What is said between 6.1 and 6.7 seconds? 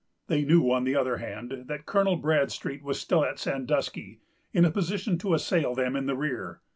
rear.